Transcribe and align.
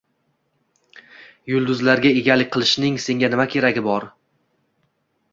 —Yulduzlarga 1.51 2.11
egalik 2.21 2.49
qilishning 2.55 2.97
senga 3.03 3.29
nima 3.33 3.45
keragi 3.57 3.83
bor? 3.89 4.07